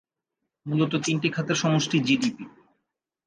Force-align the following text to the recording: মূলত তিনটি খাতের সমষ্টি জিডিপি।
মূলত 0.65 0.93
তিনটি 1.05 1.27
খাতের 1.29 1.55
সমষ্টি 1.55 1.97
জিডিপি। 1.99 2.45